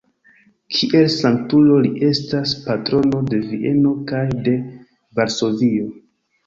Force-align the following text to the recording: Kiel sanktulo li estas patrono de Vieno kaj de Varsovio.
Kiel 0.77 1.05
sanktulo 1.15 1.77
li 1.83 1.91
estas 2.09 2.55
patrono 2.65 3.23
de 3.35 3.43
Vieno 3.53 3.93
kaj 4.15 4.27
de 4.49 4.59
Varsovio. 5.23 5.97